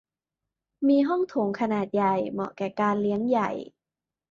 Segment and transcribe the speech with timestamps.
[0.87, 3.49] มีห้องโถงขนาดใหญ่ เหมาะแก่การเลี้ยงใหญ่